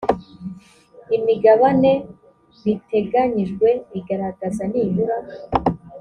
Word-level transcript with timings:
imigabane 1.17 1.91
riteganyijwe 2.65 3.69
igaragaza 3.99 4.63
nibura 4.71 5.17